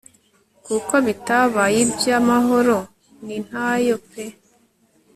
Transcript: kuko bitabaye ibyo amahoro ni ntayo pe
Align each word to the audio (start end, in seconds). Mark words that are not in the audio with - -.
kuko 0.65 0.93
bitabaye 1.05 1.77
ibyo 1.85 2.09
amahoro 2.19 2.77
ni 3.25 3.37
ntayo 3.45 3.95
pe 4.09 4.25